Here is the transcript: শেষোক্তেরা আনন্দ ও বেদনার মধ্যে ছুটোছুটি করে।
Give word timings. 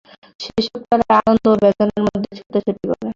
শেষোক্তেরা 0.39 1.05
আনন্দ 1.19 1.43
ও 1.47 1.59
বেদনার 1.61 2.01
মধ্যে 2.05 2.31
ছুটোছুটি 2.37 2.83
করে। 2.89 3.07